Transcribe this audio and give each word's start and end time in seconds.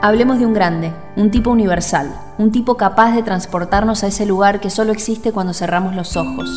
Hablemos 0.00 0.38
de 0.38 0.46
un 0.46 0.54
grande, 0.54 0.92
un 1.16 1.32
tipo 1.32 1.50
universal, 1.50 2.14
un 2.38 2.52
tipo 2.52 2.76
capaz 2.76 3.16
de 3.16 3.24
transportarnos 3.24 4.04
a 4.04 4.06
ese 4.06 4.26
lugar 4.26 4.60
que 4.60 4.70
solo 4.70 4.92
existe 4.92 5.32
cuando 5.32 5.52
cerramos 5.52 5.96
los 5.96 6.16
ojos. 6.16 6.48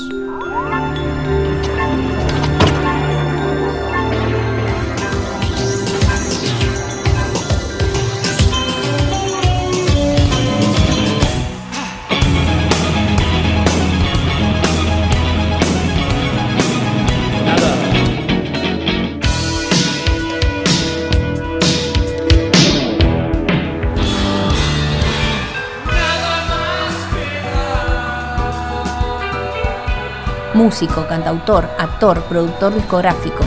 Músico, 30.72 31.06
cantautor, 31.06 31.70
actor, 31.78 32.22
productor 32.30 32.74
discográfico. 32.74 33.44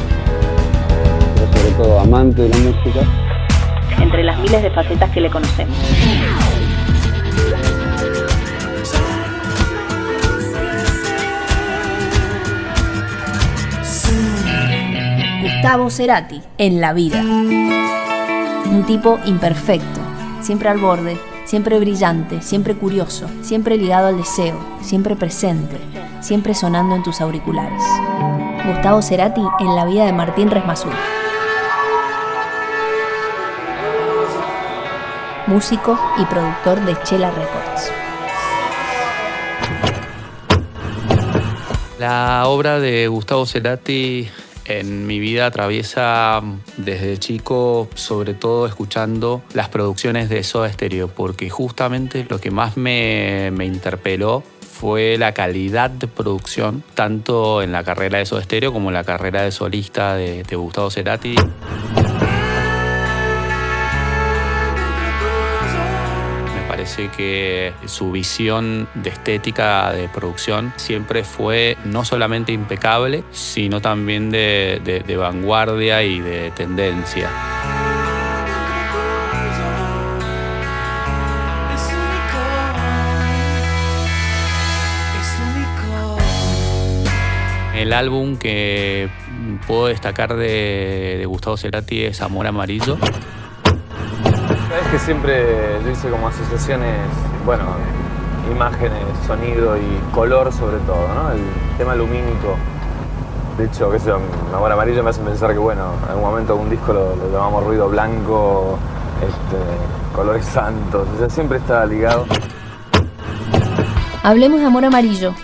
Pero 1.34 1.52
sobre 1.54 1.70
todo 1.70 2.00
amante 2.00 2.42
de 2.42 2.48
la 2.50 2.58
música. 2.58 3.00
Entre 3.98 4.24
las 4.24 4.38
miles 4.40 4.62
de 4.62 4.70
facetas 4.70 5.10
que 5.10 5.22
le 5.22 5.30
conocemos. 5.30 5.74
Gustavo 15.42 15.88
Cerati, 15.88 16.42
en 16.58 16.82
la 16.82 16.92
vida. 16.92 17.22
Un 17.22 18.84
tipo 18.86 19.18
imperfecto, 19.24 20.00
siempre 20.42 20.68
al 20.68 20.76
borde, 20.76 21.16
siempre 21.46 21.78
brillante, 21.78 22.42
siempre 22.42 22.74
curioso, 22.74 23.28
siempre 23.40 23.78
ligado 23.78 24.08
al 24.08 24.18
deseo, 24.18 24.58
siempre 24.82 25.16
presente, 25.16 25.78
siempre 26.24 26.54
sonando 26.54 26.96
en 26.96 27.02
tus 27.02 27.20
auriculares. 27.20 27.82
Gustavo 28.66 29.02
Cerati 29.02 29.42
en 29.60 29.76
la 29.76 29.84
vida 29.84 30.06
de 30.06 30.12
Martín 30.14 30.50
Resmasur. 30.50 30.94
Músico 35.46 35.98
y 36.18 36.24
productor 36.24 36.80
de 36.86 36.96
Chela 37.02 37.30
Records. 37.30 37.92
La 41.98 42.44
obra 42.46 42.80
de 42.80 43.06
Gustavo 43.08 43.44
Cerati 43.44 44.26
en 44.64 45.06
mi 45.06 45.18
vida 45.18 45.44
atraviesa 45.44 46.40
desde 46.78 47.18
chico, 47.18 47.88
sobre 47.94 48.32
todo 48.32 48.66
escuchando 48.66 49.42
las 49.52 49.68
producciones 49.68 50.30
de 50.30 50.42
Soda 50.42 50.72
Stereo, 50.72 51.08
porque 51.08 51.50
justamente 51.50 52.26
lo 52.26 52.40
que 52.40 52.50
más 52.50 52.78
me, 52.78 53.50
me 53.52 53.66
interpeló 53.66 54.42
fue 54.74 55.16
la 55.18 55.32
calidad 55.32 55.88
de 55.88 56.08
producción, 56.08 56.82
tanto 56.94 57.62
en 57.62 57.70
la 57.70 57.84
carrera 57.84 58.18
de 58.18 58.26
Soda 58.26 58.42
Stereo 58.42 58.72
como 58.72 58.90
en 58.90 58.94
la 58.94 59.04
carrera 59.04 59.42
de 59.42 59.52
solista 59.52 60.16
de, 60.16 60.42
Gustavo 60.56 60.90
Cerati. 60.90 61.36
Me 66.54 66.68
parece 66.68 67.08
que 67.16 67.72
su 67.86 68.10
visión 68.10 68.88
de 68.94 69.10
estética 69.10 69.92
de 69.92 70.08
producción 70.08 70.72
siempre 70.76 71.22
fue 71.22 71.76
no 71.84 72.04
solamente 72.04 72.52
impecable, 72.52 73.22
sino 73.30 73.80
también 73.80 74.30
de 74.30 75.16
vanguardia 75.16 76.02
y 76.02 76.20
de 76.20 76.50
tendencia. 76.50 77.30
El 87.74 87.92
álbum 87.92 88.36
que 88.36 89.08
puedo 89.66 89.86
destacar 89.86 90.36
de, 90.36 91.16
de 91.18 91.26
Gustavo 91.26 91.56
Cerati 91.56 92.04
es 92.04 92.20
Amor 92.22 92.46
Amarillo. 92.46 92.96
Sabes 94.68 94.86
que 94.92 94.98
siempre 94.98 95.44
yo 95.84 95.90
hice 95.90 96.08
como 96.08 96.28
asociaciones, 96.28 96.96
bueno, 97.44 97.64
imágenes, 98.50 99.02
sonido 99.26 99.76
y 99.76 100.14
color 100.14 100.52
sobre 100.52 100.78
todo, 100.78 101.08
¿no? 101.14 101.32
El 101.32 101.40
tema 101.76 101.94
lumínico. 101.94 102.56
De 103.58 103.66
hecho, 103.66 103.90
que 103.90 103.98
sea, 103.98 104.14
Amor 104.54 104.72
Amarillo 104.72 105.02
me 105.02 105.10
hace 105.10 105.22
pensar 105.22 105.52
que, 105.52 105.58
bueno, 105.58 105.94
en 106.04 106.10
algún 106.10 106.24
momento 106.24 106.52
algún 106.54 106.70
disco 106.70 106.92
lo, 106.92 107.14
lo 107.16 107.32
llamamos 107.32 107.64
ruido 107.64 107.88
blanco, 107.88 108.78
este, 109.20 110.14
colores 110.14 110.44
santos, 110.44 111.06
o 111.14 111.18
sea, 111.18 111.28
siempre 111.30 111.58
está 111.58 111.84
ligado. 111.86 112.26
Hablemos 114.22 114.60
de 114.60 114.66
Amor 114.66 114.84
Amarillo, 114.84 115.34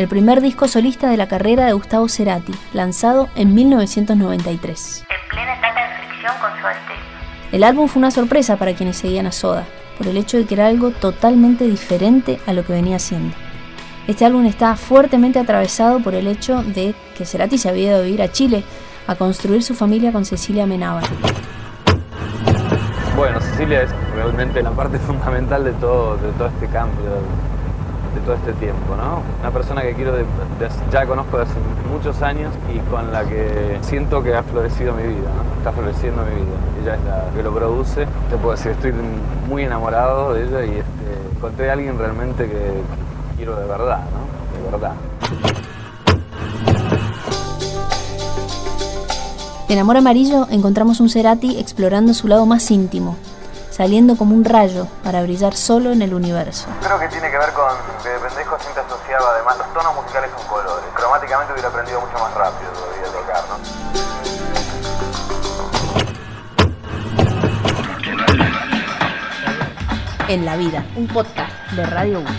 el 0.00 0.08
primer 0.08 0.40
disco 0.40 0.66
solista 0.66 1.10
de 1.10 1.18
la 1.18 1.28
carrera 1.28 1.66
de 1.66 1.74
Gustavo 1.74 2.08
Cerati, 2.08 2.54
lanzado 2.72 3.28
en 3.34 3.54
1993. 3.54 5.04
En 5.10 5.28
plena 5.28 5.54
etapa 5.58 5.80
de 5.82 6.06
fricción 6.06 6.32
con. 6.40 6.50
El 7.52 7.64
álbum 7.64 7.86
fue 7.86 8.00
una 8.00 8.10
sorpresa 8.10 8.56
para 8.56 8.72
quienes 8.72 8.96
seguían 8.96 9.26
a 9.26 9.32
Soda, 9.32 9.66
por 9.98 10.06
el 10.06 10.16
hecho 10.16 10.38
de 10.38 10.46
que 10.46 10.54
era 10.54 10.68
algo 10.68 10.90
totalmente 10.90 11.64
diferente 11.64 12.40
a 12.46 12.54
lo 12.54 12.64
que 12.64 12.72
venía 12.72 12.96
haciendo. 12.96 13.36
Este 14.08 14.24
álbum 14.24 14.46
está 14.46 14.74
fuertemente 14.74 15.38
atravesado 15.38 16.00
por 16.00 16.14
el 16.14 16.28
hecho 16.28 16.62
de 16.62 16.94
que 17.14 17.26
Cerati 17.26 17.58
se 17.58 17.68
había 17.68 17.88
ido 17.88 17.98
a 17.98 18.02
vivir 18.02 18.22
a 18.22 18.32
Chile 18.32 18.64
a 19.06 19.16
construir 19.16 19.62
su 19.62 19.74
familia 19.74 20.12
con 20.12 20.24
Cecilia 20.24 20.64
Menábar. 20.64 21.04
Bueno, 23.16 23.38
Cecilia 23.42 23.82
es 23.82 23.90
realmente 24.14 24.62
la 24.62 24.70
parte 24.70 24.98
fundamental 25.06 25.62
de 25.62 25.72
todo, 25.72 26.16
de 26.16 26.32
todo 26.32 26.48
este 26.48 26.68
cambio, 26.68 27.04
de 28.14 28.20
todo 28.20 28.34
este 28.34 28.52
tiempo, 28.54 28.96
¿no? 28.96 29.22
Una 29.40 29.50
persona 29.50 29.82
que 29.82 29.94
quiero, 29.94 30.12
ya 30.90 31.06
conozco 31.06 31.38
desde 31.38 31.54
muchos 31.90 32.20
años 32.22 32.52
y 32.74 32.78
con 32.90 33.12
la 33.12 33.24
que 33.24 33.78
siento 33.82 34.22
que 34.22 34.34
ha 34.34 34.42
florecido 34.42 34.94
mi 34.94 35.02
vida, 35.02 35.28
¿no? 35.34 35.58
Está 35.58 35.72
floreciendo 35.72 36.22
mi 36.22 36.34
vida. 36.42 36.56
Ella 36.82 36.94
es 36.94 37.04
la 37.04 37.36
que 37.36 37.42
lo 37.42 37.54
produce. 37.54 38.06
Te 38.30 38.36
puedo 38.36 38.56
decir, 38.56 38.72
estoy 38.72 38.92
muy 39.48 39.64
enamorado 39.64 40.34
de 40.34 40.44
ella 40.44 40.64
y 40.64 40.78
este, 40.78 41.36
encontré 41.36 41.70
a 41.70 41.74
alguien 41.74 41.98
realmente 41.98 42.46
que 42.46 42.72
quiero 43.36 43.56
de 43.56 43.66
verdad, 43.66 44.00
¿no? 44.00 44.64
De 44.64 44.70
verdad. 44.70 44.94
En 49.68 49.78
Amor 49.78 49.96
Amarillo 49.96 50.48
encontramos 50.50 50.98
un 50.98 51.08
Cerati 51.08 51.60
explorando 51.60 52.12
su 52.12 52.26
lado 52.26 52.44
más 52.44 52.68
íntimo, 52.72 53.16
saliendo 53.80 54.14
como 54.14 54.34
un 54.34 54.44
rayo 54.44 54.86
para 55.02 55.22
brillar 55.22 55.56
solo 55.56 55.90
en 55.90 56.02
el 56.02 56.12
universo. 56.12 56.66
Creo 56.82 56.98
que 56.98 57.08
tiene 57.08 57.30
que 57.30 57.38
ver 57.38 57.50
con 57.54 57.64
que 58.02 58.10
de 58.10 58.18
pendejo 58.18 58.58
siempre 58.58 58.82
asociaba 58.82 59.30
además 59.30 59.56
los 59.56 59.72
tonos 59.72 59.94
musicales 59.94 60.30
con 60.32 60.46
colores. 60.48 60.84
Cromáticamente 60.92 61.54
hubiera 61.54 61.70
aprendido 61.70 61.98
mucho 61.98 62.12
más 62.18 62.34
rápido 62.34 62.70
todavía 62.72 63.08
a 63.08 63.12
tocar, 63.12 63.42
¿no? 63.48 63.56
En 70.28 70.44
la 70.44 70.56
vida, 70.56 70.84
un 70.96 71.08
podcast 71.08 71.50
de 71.72 71.86
Radio 71.86 72.20
1. 72.20 72.30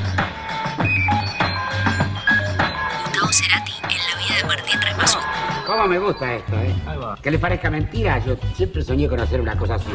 Gustavo 3.02 3.34
Cerati 3.34 3.74
en 3.82 3.98
la 3.98 4.16
vida 4.20 4.36
de 4.38 4.44
Martín 4.48 4.80
Resmasur. 4.80 5.22
¿Cómo 5.66 5.88
me 5.88 5.98
gusta 5.98 6.34
esto, 6.34 6.56
eh? 6.58 6.76
Que 7.24 7.32
le 7.32 7.40
parezca 7.40 7.72
mentira, 7.72 8.20
yo 8.20 8.36
siempre 8.56 8.84
soñé 8.84 9.10
con 9.10 9.20
hacer 9.20 9.42
una 9.42 9.58
cosa 9.58 9.74
así. 9.74 9.90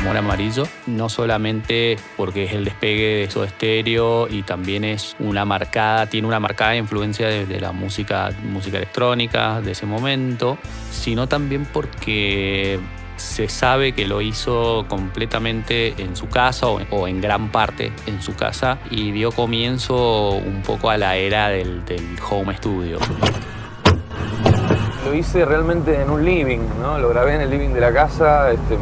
Amor 0.00 0.16
Amarillo, 0.16 0.66
no 0.86 1.10
solamente 1.10 1.98
porque 2.16 2.44
es 2.44 2.54
el 2.54 2.64
despegue 2.64 3.20
de 3.20 3.30
Soda 3.30 3.48
Stereo 3.48 4.28
y 4.28 4.42
también 4.42 4.82
es 4.82 5.14
una 5.18 5.44
marcada, 5.44 6.06
tiene 6.06 6.26
una 6.26 6.40
marcada 6.40 6.74
influencia 6.74 7.28
de, 7.28 7.60
la 7.60 7.72
música, 7.72 8.30
música 8.42 8.78
electrónica 8.78 9.60
de 9.60 9.72
ese 9.72 9.84
momento, 9.84 10.56
sino 10.90 11.28
también 11.28 11.66
porque 11.66 12.80
se 13.16 13.50
sabe 13.50 13.92
que 13.92 14.06
lo 14.06 14.22
hizo 14.22 14.86
completamente 14.88 15.94
en 15.98 16.16
su 16.16 16.28
casa 16.28 16.68
o, 16.68 16.80
o 16.90 17.06
en 17.06 17.20
gran 17.20 17.52
parte 17.52 17.92
en 18.06 18.22
su 18.22 18.34
casa 18.34 18.78
y 18.90 19.12
dio 19.12 19.30
comienzo 19.32 20.30
un 20.30 20.62
poco 20.62 20.88
a 20.88 20.96
la 20.96 21.16
era 21.16 21.50
del, 21.50 21.84
del 21.84 22.16
home 22.26 22.56
studio. 22.56 22.98
Lo 25.04 25.14
hice 25.14 25.44
realmente 25.44 26.00
en 26.00 26.10
un 26.10 26.24
living, 26.24 26.60
¿no? 26.80 26.98
Lo 26.98 27.08
grabé 27.08 27.34
en 27.34 27.40
el 27.40 27.50
living 27.50 27.70
de 27.70 27.80
la 27.80 27.92
casa. 27.92 28.50
Este, 28.50 28.76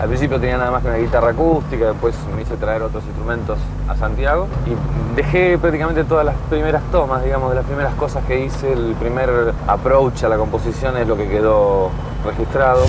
al 0.00 0.08
principio 0.08 0.38
tenía 0.38 0.58
nada 0.58 0.70
más 0.70 0.82
que 0.82 0.88
una 0.88 0.98
guitarra 0.98 1.30
acústica, 1.30 1.86
después 1.86 2.14
me 2.36 2.42
hice 2.42 2.56
traer 2.56 2.82
otros 2.82 3.02
instrumentos 3.04 3.58
a 3.88 3.96
Santiago 3.96 4.46
y 4.66 5.16
dejé 5.16 5.58
prácticamente 5.58 6.04
todas 6.04 6.24
las 6.24 6.36
primeras 6.48 6.82
tomas, 6.92 7.24
digamos, 7.24 7.50
de 7.50 7.56
las 7.56 7.64
primeras 7.64 7.94
cosas 7.94 8.24
que 8.24 8.44
hice, 8.44 8.72
el 8.72 8.94
primer 9.00 9.54
approach 9.66 10.22
a 10.22 10.28
la 10.28 10.36
composición 10.36 10.96
es 10.98 11.08
lo 11.08 11.16
que 11.16 11.28
quedó 11.28 11.90
registrado. 12.24 12.84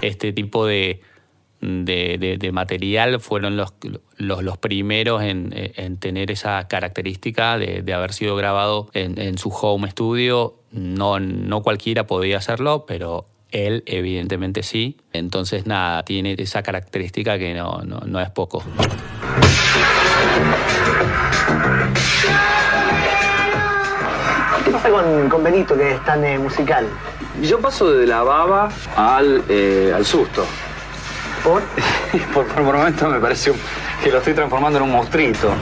este 0.00 0.32
tipo 0.32 0.66
de, 0.66 1.00
de, 1.60 2.50
material 2.52 3.20
fueron 3.20 3.56
los, 3.56 3.72
los, 4.16 4.58
primeros 4.58 5.22
en, 5.22 5.96
tener 5.98 6.30
esa 6.30 6.68
característica 6.68 7.58
de, 7.58 7.92
haber 7.92 8.12
sido 8.12 8.36
grabado 8.36 8.88
en, 8.94 9.38
su 9.38 9.50
home 9.50 9.90
studio. 9.90 10.54
No, 10.70 11.18
no 11.18 11.62
cualquiera 11.62 12.06
podía 12.06 12.38
hacerlo, 12.38 12.84
pero 12.86 13.26
él 13.50 13.82
evidentemente 13.86 14.62
sí. 14.62 14.98
Entonces 15.12 15.66
nada, 15.66 16.04
tiene 16.04 16.36
esa 16.38 16.62
característica 16.62 17.38
que 17.38 17.54
no, 17.54 17.82
no, 17.82 18.20
es 18.20 18.30
poco. 18.30 18.62
¿Qué 24.64 24.70
pasa 24.70 24.90
con, 24.90 25.42
Benito 25.44 25.76
que 25.76 25.92
es 25.92 26.04
tan 26.04 26.24
eh, 26.24 26.38
musical? 26.38 26.86
Yo 27.42 27.60
paso 27.60 27.92
de 27.92 28.06
la 28.06 28.22
baba 28.22 28.68
al, 28.96 29.42
eh, 29.48 29.92
al 29.94 30.04
susto. 30.04 30.44
¿Por? 31.44 31.62
por, 32.34 32.46
por 32.46 32.62
momento 32.62 33.08
me 33.08 33.20
parece 33.20 33.52
que 34.02 34.10
lo 34.10 34.18
estoy 34.18 34.34
transformando 34.34 34.78
en 34.78 34.84
un 34.84 34.92
monstruito. 34.92 35.52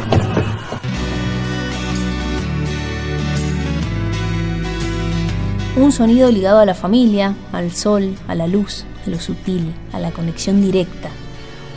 Un 5.76 5.92
sonido 5.92 6.30
ligado 6.30 6.60
a 6.60 6.64
la 6.64 6.74
familia, 6.74 7.34
al 7.52 7.70
sol, 7.70 8.14
a 8.28 8.34
la 8.34 8.46
luz, 8.46 8.86
a 9.06 9.10
lo 9.10 9.20
sutil, 9.20 9.74
a 9.92 9.98
la 9.98 10.10
conexión 10.10 10.62
directa. 10.62 11.10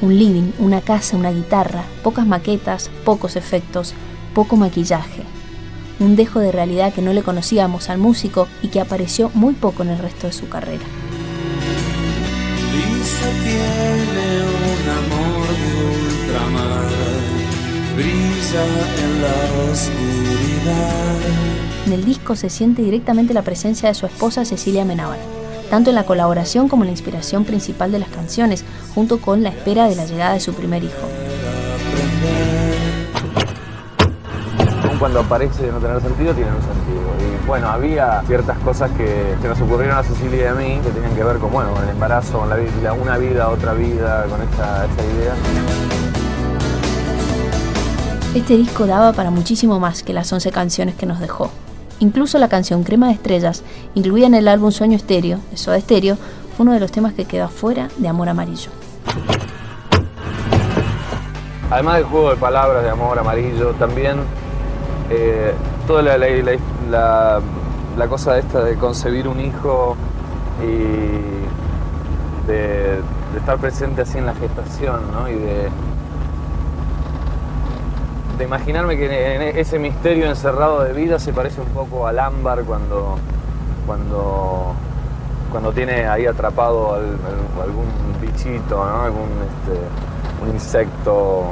Un 0.01 0.17
living, 0.17 0.53
una 0.57 0.79
casa, 0.79 1.17
una 1.17 1.31
guitarra, 1.31 1.83
pocas 2.01 2.25
maquetas, 2.25 2.89
pocos 3.03 3.35
efectos, 3.35 3.93
poco 4.33 4.55
maquillaje. 4.55 5.23
Un 5.99 6.15
dejo 6.15 6.39
de 6.39 6.53
realidad 6.53 6.93
que 6.93 7.01
no 7.01 7.11
le 7.11 7.23
conocíamos 7.23 7.89
al 7.89 7.97
músico 7.97 8.47
y 8.61 8.69
que 8.69 8.79
apareció 8.79 9.31
muy 9.33 9.53
poco 9.53 9.83
en 9.83 9.89
el 9.89 9.99
resto 9.99 10.27
de 10.27 10.33
su 10.33 10.47
carrera. 10.47 10.85
Tiene 13.43 14.43
un 14.43 14.83
amor 14.89 15.47
de 15.47 15.71
ultramar, 15.85 16.87
brilla 17.95 18.63
en 19.03 19.21
la 19.21 19.71
oscuridad. 19.71 21.19
En 21.85 21.93
el 21.93 22.05
disco 22.05 22.35
se 22.35 22.49
siente 22.49 22.81
directamente 22.81 23.33
la 23.33 23.43
presencia 23.43 23.89
de 23.89 23.95
su 23.95 24.05
esposa 24.05 24.45
Cecilia 24.45 24.85
Menabar, 24.85 25.19
tanto 25.69 25.89
en 25.89 25.95
la 25.95 26.05
colaboración 26.05 26.67
como 26.67 26.83
en 26.83 26.87
la 26.87 26.93
inspiración 26.93 27.45
principal 27.45 27.91
de 27.91 27.99
las 27.99 28.09
canciones, 28.09 28.65
junto 28.93 29.19
con 29.19 29.43
la 29.43 29.49
espera 29.49 29.87
de 29.87 29.95
la 29.95 30.05
llegada 30.05 30.33
de 30.33 30.39
su 30.39 30.53
primer 30.53 30.83
hijo. 30.83 31.07
Cuando 34.99 35.21
aparece 35.21 35.71
no 35.71 35.79
tener 35.79 36.01
sentido, 36.01 36.33
tiene 36.33 36.51
un 36.51 36.61
sentido. 36.61 36.99
Y 37.21 37.47
bueno, 37.47 37.69
había 37.69 38.21
ciertas 38.27 38.57
cosas 38.59 38.91
que, 38.91 39.33
nos 39.41 39.61
ocurrieron 39.61 39.97
a 39.97 40.03
Cecilia 40.03 40.41
y 40.41 40.45
a 40.47 40.53
mí 40.53 40.81
que 40.83 40.89
tenían 40.89 41.15
que 41.15 41.23
ver 41.23 41.37
con, 41.37 41.53
bueno, 41.53 41.73
con 41.73 41.83
el 41.83 41.89
embarazo, 41.91 42.39
con 42.39 42.49
la, 42.49 42.57
vida, 42.57 42.91
una 42.91 43.17
vida, 43.17 43.47
otra 43.47 43.73
vida, 43.73 44.25
con 44.25 44.41
esa, 44.41 44.85
esa 44.85 45.05
idea. 45.15 45.33
Este 48.35 48.57
disco 48.57 48.85
daba 48.87 49.13
para 49.13 49.31
muchísimo 49.31 49.79
más 49.79 50.03
que 50.03 50.11
las 50.11 50.31
11 50.33 50.51
canciones 50.51 50.95
que 50.95 51.05
nos 51.05 51.21
dejó. 51.21 51.49
Incluso 51.99 52.37
la 52.37 52.49
canción 52.49 52.83
Crema 52.83 53.07
de 53.07 53.13
Estrellas, 53.13 53.63
incluida 53.95 54.27
en 54.27 54.35
el 54.35 54.49
álbum 54.49 54.71
Sueño 54.71 54.97
Estéreo, 54.97 55.39
de 55.49 55.55
Soda 55.55 55.77
Estéreo, 55.77 56.17
fue 56.57 56.65
uno 56.65 56.73
de 56.73 56.81
los 56.81 56.91
temas 56.91 57.13
que 57.13 57.23
quedó 57.23 57.45
afuera 57.45 57.87
de 57.97 58.09
Amor 58.09 58.27
Amarillo. 58.27 58.69
Además 61.71 61.95
del 61.95 62.05
juego 62.05 62.31
de 62.31 62.35
palabras 62.35 62.83
de 62.83 62.89
Amor 62.89 63.17
Amarillo, 63.17 63.73
también 63.75 64.17
eh, 65.09 65.53
toda 65.87 66.01
la, 66.03 66.17
la, 66.17 67.41
la, 67.97 68.07
cosa 68.07 68.37
esta 68.37 68.63
de 68.63 68.75
concebir 68.75 69.27
un 69.27 69.39
hijo 69.39 69.95
y 70.61 72.47
de, 72.47 72.99
estar 73.35 73.57
presente 73.57 74.01
así 74.03 74.19
en 74.19 74.27
la 74.27 74.35
gestación, 74.35 75.11
¿no? 75.11 75.27
Y 75.29 75.33
de, 75.33 75.69
imaginarme 78.43 78.95
que 78.97 79.35
en 79.35 79.57
ese 79.57 79.77
misterio 79.79 80.27
encerrado 80.27 80.83
de 80.83 80.93
vida 80.93 81.19
se 81.19 81.33
parece 81.33 81.59
un 81.59 81.67
poco 81.67 82.07
al 82.07 82.19
ámbar 82.19 82.63
cuando, 82.63 83.17
cuando, 83.85 84.73
cuando 85.51 85.73
tiene 85.73 86.07
ahí 86.07 86.25
atrapado 86.25 86.93
algún 86.93 87.85
bichito, 88.21 88.81
algún 88.81 89.27
este, 89.43 89.77
un 90.41 90.53
insecto 90.53 91.43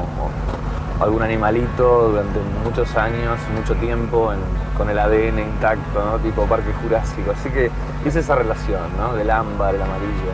algún 1.00 1.22
animalito 1.22 2.10
durante 2.10 2.40
muchos 2.64 2.96
años, 2.96 3.40
mucho 3.56 3.76
tiempo, 3.76 4.34
con 4.78 4.90
el 4.90 5.00
ADN 5.00 5.40
intacto, 5.40 6.20
tipo 6.24 6.46
parque 6.46 6.72
jurásico. 6.82 7.32
Así 7.32 7.50
que 7.50 7.70
hice 8.06 8.20
esa 8.20 8.36
relación 8.36 8.96
¿no? 8.98 9.14
del 9.14 9.30
ámbar, 9.30 9.76
el 9.76 9.82
amarillo. 9.82 10.32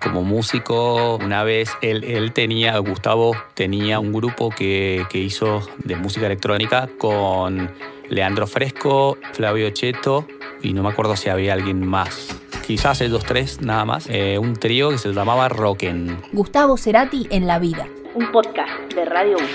como 0.00 0.22
músico, 0.22 1.16
una 1.16 1.44
vez 1.44 1.70
él, 1.82 2.32
tenía, 2.32 2.78
Gustavo 2.78 3.36
tenía 3.54 4.00
un 4.00 4.12
grupo 4.12 4.48
que, 4.48 5.06
hizo 5.12 5.60
de 5.84 5.96
música 5.96 6.26
electrónica 6.26 6.88
con 6.98 7.70
Leandro 8.08 8.46
Fresco, 8.46 9.18
Flavio 9.32 9.68
Cheto 9.70 10.26
y 10.62 10.72
no 10.72 10.82
me 10.82 10.88
acuerdo 10.88 11.14
si 11.14 11.28
había 11.28 11.52
alguien 11.52 11.86
más. 11.86 12.37
Quizás 12.68 13.00
ellos 13.00 13.24
tres 13.24 13.62
nada 13.62 13.86
más. 13.86 14.08
Eh, 14.10 14.36
un 14.38 14.54
trío 14.54 14.90
que 14.90 14.98
se 14.98 15.10
llamaba 15.14 15.48
Rocken. 15.48 16.20
Gustavo 16.34 16.76
Cerati 16.76 17.26
en 17.30 17.46
la 17.46 17.58
vida. 17.58 17.86
Un 18.14 18.30
podcast 18.30 18.92
de 18.94 19.06
Radio 19.06 19.38
1. 19.38 19.46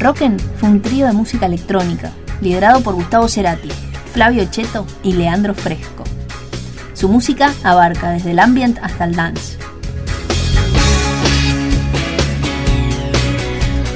Rocken 0.00 0.36
fue 0.40 0.68
un 0.68 0.82
trío 0.82 1.06
de 1.06 1.12
música 1.12 1.46
electrónica, 1.46 2.10
liderado 2.40 2.80
por 2.80 2.96
Gustavo 2.96 3.28
Cerati, 3.28 3.70
Flavio 4.12 4.46
Cheto 4.50 4.84
y 5.04 5.12
Leandro 5.12 5.54
Fresco. 5.54 6.02
Su 6.94 7.08
música 7.08 7.54
abarca 7.62 8.10
desde 8.10 8.32
el 8.32 8.40
ambient 8.40 8.80
hasta 8.82 9.04
el 9.04 9.14
dance. 9.14 9.61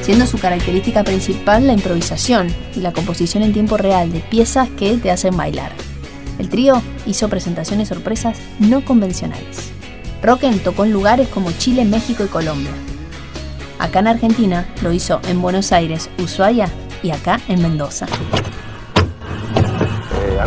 Siendo 0.07 0.27
su 0.27 0.39
característica 0.39 1.03
principal 1.03 1.67
la 1.67 1.73
improvisación 1.73 2.47
y 2.77 2.81
la 2.81 2.93
composición 2.93 3.43
en 3.43 3.53
tiempo 3.53 3.77
real 3.77 4.13
de 4.13 4.21
piezas 4.21 4.69
que 4.69 4.97
te 4.99 5.11
hacen 5.11 5.37
bailar. 5.37 5.73
El 6.39 6.49
trío 6.49 6.81
hizo 7.07 7.29
presentaciones 7.29 7.89
sorpresas 7.89 8.39
no 8.61 8.85
convencionales. 8.85 9.73
Rocken 10.23 10.61
tocó 10.61 10.85
en 10.85 10.93
lugares 10.93 11.27
como 11.29 11.51
Chile, 11.51 11.85
México 11.85 12.25
y 12.25 12.29
Colombia. 12.29 12.71
Acá 13.81 13.99
en 13.99 14.07
Argentina 14.07 14.67
lo 14.81 14.93
hizo 14.93 15.21
en 15.29 15.43
Buenos 15.43 15.73
Aires, 15.73 16.09
Ushuaia 16.23 16.69
y 17.03 17.11
acá 17.11 17.41
en 17.49 17.61
Mendoza 17.61 18.07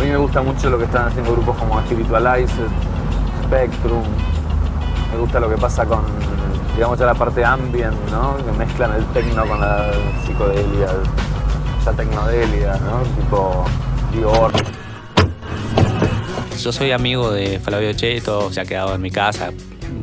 mí 0.00 0.08
me 0.08 0.16
gusta 0.16 0.40
mucho 0.40 0.70
lo 0.70 0.78
que 0.78 0.84
están 0.84 1.08
haciendo 1.08 1.32
grupos 1.32 1.56
como 1.58 1.78
Spiritualized, 1.82 2.68
Spectrum. 3.44 4.02
Me 5.12 5.18
gusta 5.18 5.40
lo 5.40 5.50
que 5.50 5.56
pasa 5.56 5.84
con, 5.84 6.00
digamos, 6.74 6.98
ya 6.98 7.06
la 7.06 7.14
parte 7.14 7.44
ambient, 7.44 7.96
¿no? 8.10 8.36
Que 8.36 8.52
mezclan 8.52 8.94
el 8.94 9.04
techno 9.06 9.46
con 9.46 9.60
la 9.60 9.90
psicodelia, 10.24 10.88
esa 11.80 11.92
tecnodelia, 11.92 12.78
¿no? 12.78 13.02
Tipo 13.20 13.64
Dior. 14.12 14.52
Yo 16.58 16.72
soy 16.72 16.92
amigo 16.92 17.30
de 17.30 17.58
Flavio 17.58 17.92
Cheto, 17.94 18.52
se 18.52 18.60
ha 18.60 18.64
quedado 18.64 18.94
en 18.94 19.00
mi 19.00 19.10
casa 19.10 19.50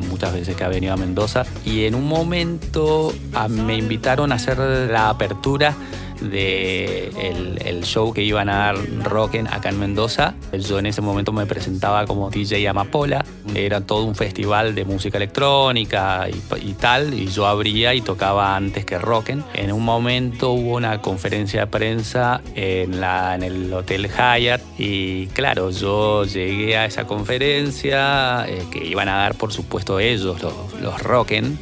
muchas 0.10 0.34
veces 0.34 0.56
que 0.56 0.64
ha 0.64 0.68
venido 0.68 0.94
a 0.94 0.98
Mendoza 0.98 1.46
y 1.64 1.86
en 1.86 1.94
un 1.94 2.08
momento 2.08 3.14
ah, 3.34 3.48
me 3.48 3.78
invitaron 3.78 4.32
a 4.32 4.36
hacer 4.36 4.58
la 4.58 5.10
apertura 5.10 5.76
de 6.22 7.10
el, 7.66 7.84
show 7.84 8.12
que 8.14 8.22
iban 8.22 8.50
a 8.50 8.58
dar 8.58 8.76
Rocken 9.04 9.48
acá 9.48 9.70
en 9.70 9.80
Mendoza. 9.80 10.34
Yo 10.52 10.80
en 10.80 10.88
ese 10.88 11.02
momento 11.02 11.32
me 11.32 11.46
presentaba 11.46 12.06
como 12.06 12.30
DJ 12.30 12.68
Amapola. 12.68 13.24
Era 13.56 13.82
todo 13.82 14.04
un 14.04 14.16
festival 14.16 14.76
de 14.76 14.84
música 14.84 15.18
electrónica 15.18 16.28
y, 16.30 16.74
tal, 16.74 17.14
y 17.14 17.28
yo 17.28 17.46
abría 17.46 17.94
y 17.94 18.02
tocaba 18.02 18.56
antes 18.56 18.84
que 18.84 18.98
Rocken. 18.98 19.44
En 19.54 19.72
un 19.72 19.86
momento 19.86 20.52
hubo 20.52 20.76
una 20.76 21.02
conferencia 21.02 21.62
de 21.62 21.68
prensa 21.68 22.42
en 22.56 22.94
el 23.44 23.72
Hotel 23.72 24.10
Hyatt 24.10 24.62
y 24.78 25.28
claro, 25.28 25.70
yo 25.72 26.26
llegué 26.26 26.78
a 26.78 26.86
esa 26.86 27.06
conferencia 27.06 28.46
eh, 28.48 28.66
que 28.72 28.86
iban 28.86 29.08
a 29.08 29.18
dar 29.18 29.36
por 29.36 29.54
supuesto 29.54 30.00
ellos, 30.00 30.42
los, 30.42 30.54
los 30.82 31.02
Rocken 31.02 31.58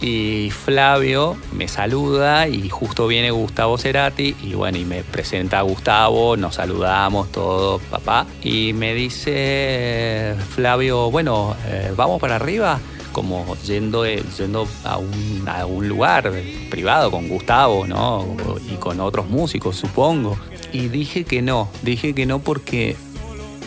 y 0.00 0.50
Flavio 0.50 1.36
me 1.52 1.68
saluda 1.68 2.48
y 2.48 2.68
justo 2.70 3.06
viene 3.06 3.30
Gustavo 3.30 3.76
Cerati 3.76 4.34
y 4.42 4.54
bueno, 4.54 4.78
y 4.78 4.84
me 4.84 5.02
presenta 5.04 5.58
a 5.58 5.62
Gustavo, 5.62 6.36
nos 6.36 6.54
saludamos 6.54 7.30
todo, 7.30 7.78
papá, 7.78 8.26
y 8.42 8.72
me 8.72 8.94
dice 8.94 10.34
Flavio, 10.54 11.10
bueno, 11.10 11.54
eh, 11.66 11.92
vamos 11.94 12.20
para 12.20 12.36
arriba, 12.36 12.80
como 13.12 13.56
yendo, 13.66 14.06
eh, 14.06 14.22
yendo 14.38 14.66
a, 14.84 14.96
un, 14.96 15.44
a 15.46 15.66
un 15.66 15.86
lugar 15.88 16.32
privado 16.70 17.10
con 17.10 17.28
Gustavo, 17.28 17.86
¿no? 17.86 18.36
Y 18.70 18.76
con 18.76 19.00
otros 19.00 19.28
músicos, 19.28 19.76
supongo. 19.76 20.38
Y 20.72 20.88
dije 20.88 21.24
que 21.24 21.42
no, 21.42 21.68
dije 21.82 22.14
que 22.14 22.24
no 22.24 22.38
porque 22.38 22.96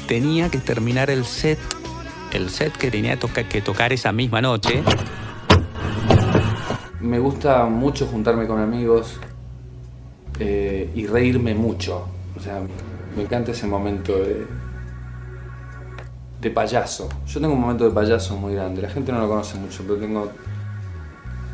tenía 0.08 0.50
que 0.50 0.60
terminar 0.60 1.10
el 1.10 1.26
set, 1.26 1.60
el 2.32 2.50
set 2.50 2.76
que 2.78 2.90
tenía 2.90 3.18
que 3.18 3.62
tocar 3.62 3.92
esa 3.92 4.14
misma 4.14 4.42
noche 4.42 4.82
me 7.04 7.20
gusta 7.20 7.66
mucho 7.66 8.08
juntarme 8.08 8.48
con 8.48 8.60
amigos 8.60 9.20
eh, 10.40 10.90
y 10.96 11.06
reírme 11.06 11.54
mucho. 11.54 12.08
O 12.38 12.40
sea, 12.40 12.62
me 13.16 13.24
encanta 13.24 13.52
ese 13.52 13.68
momento 13.68 14.18
de, 14.18 14.48
de 16.42 16.50
payaso. 16.50 17.10
Yo 17.28 17.42
tengo 17.42 17.54
un 17.54 17.60
momento 17.60 17.84
de 17.84 17.92
payaso 17.92 18.38
muy 18.38 18.56
grande. 18.56 18.82
La 18.82 18.90
gente 18.90 19.12
no 19.12 19.20
lo 19.20 19.28
conoce 19.28 19.58
mucho, 19.58 19.84
pero 19.86 20.00
tengo 20.00 20.32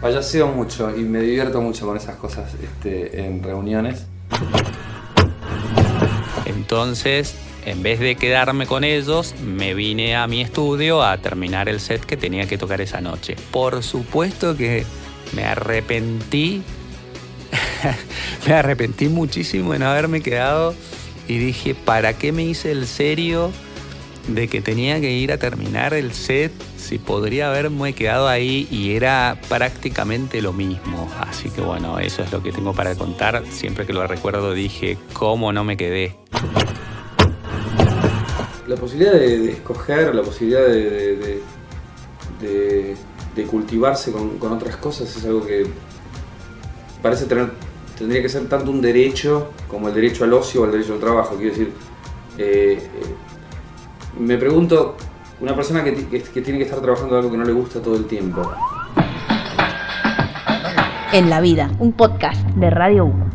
payaseo 0.01 0.47
mucho 0.47 0.95
y 0.95 1.01
me 1.01 1.19
divierto 1.19 1.61
mucho 1.61 1.85
con 1.85 1.97
esas 1.97 2.15
cosas 2.15 2.53
este, 2.61 3.25
en 3.25 3.41
reuniones. 3.43 4.05
Entonces, 6.45 7.35
en 7.65 7.81
vez 7.81 7.99
de 7.99 8.15
quedarme 8.15 8.67
con 8.67 8.83
ellos, 8.83 9.33
me 9.43 9.73
vine 9.73 10.15
a 10.15 10.27
mi 10.27 10.41
estudio 10.41 11.03
a 11.03 11.17
terminar 11.17 11.67
el 11.67 11.79
set 11.79 12.05
que 12.05 12.17
tenía 12.17 12.47
que 12.47 12.57
tocar 12.59 12.81
esa 12.81 13.01
noche. 13.01 13.35
Por 13.51 13.81
supuesto 13.83 14.55
que 14.55 14.85
me 15.33 15.43
arrepentí, 15.45 16.61
me 18.47 18.53
arrepentí 18.53 19.07
muchísimo 19.09 19.73
en 19.73 19.83
haberme 19.83 20.21
quedado 20.21 20.73
y 21.27 21.37
dije, 21.37 21.75
¿para 21.75 22.13
qué 22.17 22.31
me 22.31 22.43
hice 22.43 22.71
el 22.71 22.87
serio 22.87 23.51
de 24.27 24.47
que 24.47 24.61
tenía 24.61 24.99
que 25.01 25.11
ir 25.11 25.31
a 25.31 25.37
terminar 25.37 25.93
el 25.93 26.13
set 26.13 26.51
si 26.77 26.97
podría 26.97 27.49
haberme 27.49 27.93
quedado 27.93 28.27
ahí 28.27 28.67
y 28.71 28.91
era 28.95 29.39
prácticamente 29.47 30.41
lo 30.41 30.53
mismo? 30.53 31.09
Así 31.19 31.49
que 31.49 31.61
bueno, 31.61 31.99
eso 31.99 32.23
es 32.23 32.31
lo 32.31 32.41
que 32.43 32.51
tengo 32.51 32.73
para 32.73 32.95
contar. 32.95 33.43
Siempre 33.51 33.85
que 33.85 33.93
lo 33.93 34.05
recuerdo 34.07 34.53
dije, 34.53 34.97
¿cómo 35.13 35.53
no 35.53 35.63
me 35.63 35.77
quedé? 35.77 36.15
La 38.67 38.75
posibilidad 38.75 39.13
de, 39.13 39.51
escoger, 39.51 40.13
la 40.13 40.21
posibilidad 40.21 40.67
de- 40.67 41.41
de- 42.39 42.95
de- 43.35 43.43
cultivarse 43.45 44.11
con, 44.11 44.37
con 44.37 44.51
otras 44.53 44.75
cosas 44.77 45.15
es 45.15 45.25
algo 45.25 45.45
que 45.45 45.65
parece 47.01 47.25
tener, 47.25 47.51
tendría 47.97 48.21
que 48.21 48.29
ser 48.29 48.47
tanto 48.49 48.71
un 48.71 48.81
derecho 48.81 49.51
como 49.67 49.87
el 49.89 49.93
derecho 49.93 50.23
al 50.23 50.33
ocio 50.33 50.61
o 50.61 50.65
el 50.65 50.71
derecho 50.71 50.93
al 50.93 50.99
trabajo. 50.99 51.35
Quiero 51.35 51.51
decir, 51.51 51.73
eh, 52.37 52.89
eh, 52.93 53.15
me 54.19 54.37
pregunto, 54.37 54.95
una 55.41 55.55
persona 55.55 55.83
que- 55.83 55.93
que 56.21 56.41
tiene 56.41 56.59
que 56.59 56.65
estar 56.65 56.81
trabajando 56.81 57.17
algo 57.17 57.31
que 57.31 57.37
no 57.37 57.45
le 57.45 57.53
gusta 57.53 57.81
todo 57.81 57.95
el 57.95 58.05
tiempo, 58.05 58.41
En 61.11 61.29
la 61.29 61.41
vida, 61.41 61.71
un 61.79 61.93
podcast 61.93 62.39
de 62.55 62.69
Radio 62.69 63.05
1. 63.05 63.25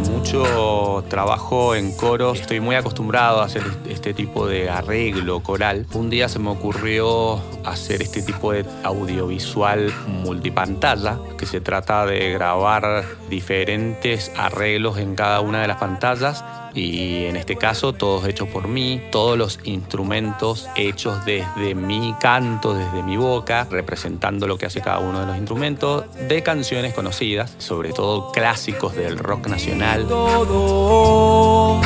Mucho 0.00 1.04
trabajo 1.08 1.74
en 1.74 1.92
coros, 1.92 2.40
estoy 2.40 2.60
muy 2.60 2.76
acostumbrado 2.76 3.40
a 3.40 3.46
hacer 3.46 3.64
este 3.88 4.14
tipo 4.14 4.46
de 4.46 4.70
arreglo 4.70 5.40
coral. 5.40 5.86
Un 5.92 6.08
día 6.08 6.28
se 6.28 6.38
me 6.38 6.50
ocurrió 6.50 7.40
hacer 7.64 8.02
este 8.02 8.22
tipo 8.22 8.52
de 8.52 8.64
audiovisual 8.84 9.92
multipantalla, 10.06 11.18
que 11.36 11.46
se 11.46 11.60
trata 11.60 12.06
de 12.06 12.32
grabar 12.32 13.04
diferentes 13.28 14.30
arreglos 14.36 14.98
en 14.98 15.14
cada 15.14 15.40
una 15.40 15.62
de 15.62 15.68
las 15.68 15.78
pantallas 15.78 16.44
y 16.74 17.24
en 17.24 17.36
este 17.36 17.56
caso 17.56 17.92
todos 17.92 18.26
hechos 18.26 18.48
por 18.48 18.68
mí, 18.68 19.02
todos 19.10 19.36
los 19.36 19.58
instrumentos 19.64 20.68
hechos 20.76 21.24
desde 21.24 21.74
mi 21.74 22.14
canto, 22.20 22.74
desde 22.74 23.02
mi 23.02 23.16
boca, 23.16 23.66
representando 23.70 24.46
lo 24.46 24.58
que 24.58 24.66
hace 24.66 24.80
cada 24.80 24.98
uno 24.98 25.20
de 25.20 25.26
los 25.26 25.36
instrumentos, 25.36 26.04
de 26.28 26.42
canciones 26.42 26.94
conocidas, 26.94 27.54
sobre 27.58 27.92
todo 27.92 28.32
clásicos 28.32 28.94
del 28.94 29.18
rock 29.18 29.48
nacional. 29.48 29.87
Todo 29.96 31.80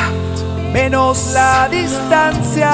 menos 0.73 1.33
la 1.33 1.69
distancia. 1.69 2.71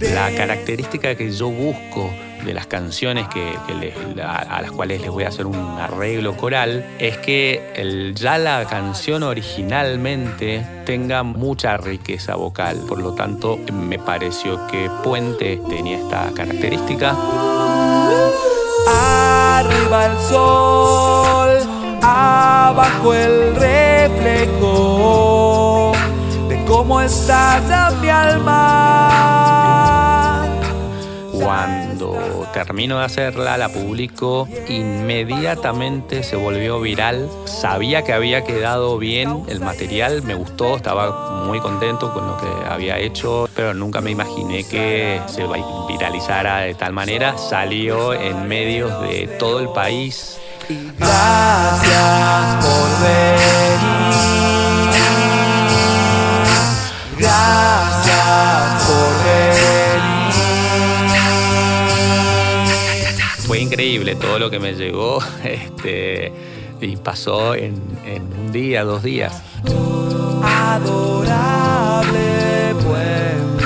La 0.00 0.30
característica 0.36 1.14
que 1.16 1.30
yo 1.32 1.48
busco 1.50 2.10
de 2.44 2.54
las 2.54 2.66
canciones 2.66 3.26
que, 3.28 3.52
que 3.66 3.74
les- 3.74 3.94
a, 4.24 4.36
a 4.36 4.62
las 4.62 4.70
cuales 4.70 5.00
les 5.00 5.10
voy 5.10 5.24
a 5.24 5.28
hacer 5.28 5.44
un 5.46 5.56
arreglo 5.56 6.36
coral 6.36 6.86
es 6.98 7.18
que 7.18 7.72
el- 7.74 8.14
ya 8.14 8.38
la 8.38 8.64
canción 8.64 9.22
originalmente 9.24 10.64
tenga 10.86 11.22
mucha 11.24 11.76
riqueza 11.76 12.36
vocal. 12.36 12.78
Por 12.88 13.00
lo 13.00 13.12
tanto, 13.12 13.58
me 13.72 13.98
pareció 13.98 14.66
que 14.68 14.88
Puente 15.02 15.60
tenía 15.68 15.98
esta 15.98 16.30
característica. 16.32 17.14
Arriba 18.86 20.06
el 20.06 20.18
sol, 20.28 21.58
abajo 22.18 23.14
el 23.14 23.54
reflejo 23.54 24.72
de 26.48 26.64
cómo 26.64 27.00
estalla 27.00 27.90
mi 28.00 28.08
alma. 28.08 29.38
Cuando 31.32 32.46
termino 32.52 32.98
de 32.98 33.04
hacerla, 33.04 33.56
la 33.56 33.68
publico, 33.68 34.48
inmediatamente 34.68 36.24
se 36.24 36.34
volvió 36.36 36.80
viral. 36.80 37.28
Sabía 37.44 38.02
que 38.02 38.12
había 38.12 38.42
quedado 38.42 38.98
bien 38.98 39.44
el 39.48 39.60
material, 39.60 40.22
me 40.22 40.34
gustó, 40.34 40.76
estaba 40.76 41.44
muy 41.46 41.60
contento 41.60 42.12
con 42.12 42.26
lo 42.26 42.36
que 42.36 42.48
había 42.68 42.98
hecho, 42.98 43.48
pero 43.54 43.72
nunca 43.74 44.00
me 44.00 44.10
imaginé 44.10 44.64
que 44.64 45.20
se 45.26 45.44
viralizara 45.88 46.62
de 46.62 46.74
tal 46.74 46.92
manera. 46.92 47.38
Salió 47.38 48.12
en 48.12 48.48
medios 48.48 49.00
de 49.02 49.28
todo 49.38 49.60
el 49.60 49.68
país. 49.68 50.38
Gracias 50.68 52.56
por 52.62 53.00
venir. 53.00 53.78
Gracias 57.18 58.82
por 58.86 59.08
venir. 59.24 60.28
Fue 63.46 63.60
increíble 63.60 64.14
todo 64.16 64.38
lo 64.38 64.50
que 64.50 64.58
me 64.58 64.74
llegó 64.74 65.20
este, 65.42 66.32
y 66.82 66.96
pasó 66.96 67.54
en, 67.54 67.80
en 68.04 68.30
un 68.38 68.52
día, 68.52 68.84
dos 68.84 69.02
días. 69.02 69.42
Adorable 70.42 71.08
puente 72.84 73.64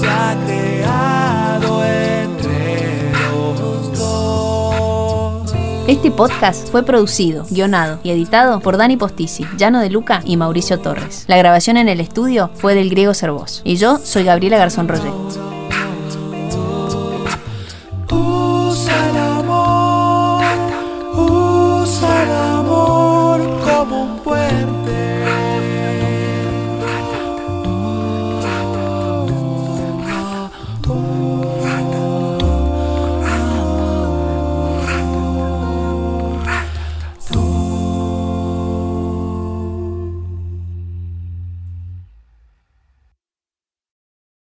se 0.00 0.61
podcast 6.16 6.68
fue 6.70 6.84
producido, 6.84 7.44
guionado 7.50 7.98
y 8.02 8.10
editado 8.10 8.60
por 8.60 8.76
Dani 8.76 8.96
Postisi, 8.96 9.46
Llano 9.56 9.80
de 9.80 9.90
Luca 9.90 10.22
y 10.24 10.36
Mauricio 10.36 10.78
Torres. 10.78 11.24
La 11.26 11.36
grabación 11.36 11.76
en 11.76 11.88
el 11.88 12.00
estudio 12.00 12.50
fue 12.54 12.74
del 12.74 12.90
griego 12.90 13.14
Cervós. 13.14 13.62
Y 13.64 13.76
yo 13.76 13.98
soy 13.98 14.24
Gabriela 14.24 14.58
Garzón 14.58 14.88
Roger. 14.88 15.41